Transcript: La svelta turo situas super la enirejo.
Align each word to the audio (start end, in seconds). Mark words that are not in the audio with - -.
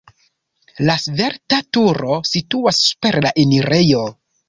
La 0.87 0.95
svelta 1.03 1.61
turo 1.79 2.19
situas 2.33 2.83
super 2.89 3.23
la 3.27 3.37
enirejo. 3.47 4.07